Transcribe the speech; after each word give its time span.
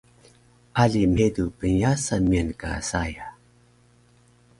Ali 0.83 1.01
mhedu 1.11 1.45
pnyasan 1.57 2.23
miyan 2.29 2.49
ka 2.61 2.71
saya 2.89 3.27